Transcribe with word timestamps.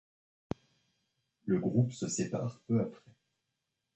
Le 1.45 1.59
groupe 1.59 1.93
se 1.93 2.07
sépare 2.07 2.59
peu 2.65 2.81
après. 2.81 3.11